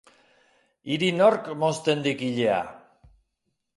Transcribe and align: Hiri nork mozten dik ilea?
Hiri 0.87 1.09
nork 1.19 1.43
mozten 1.65 1.99
dik 2.07 2.19
ilea? 2.31 2.59